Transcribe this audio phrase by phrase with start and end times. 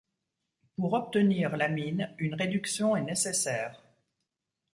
[0.77, 3.79] Pour obtenir l'amine, une réduction est nécessaire.